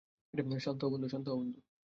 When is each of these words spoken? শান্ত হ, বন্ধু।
শান্ত 0.59 0.81
হ, 0.83 0.89
বন্ধু। 0.91 1.59